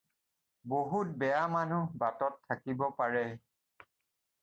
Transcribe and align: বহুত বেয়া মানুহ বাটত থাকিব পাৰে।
বহুত 0.73 1.07
বেয়া 1.23 1.43
মানুহ 1.57 1.87
বাটত 2.03 2.35
থাকিব 2.49 2.81
পাৰে। 3.03 3.25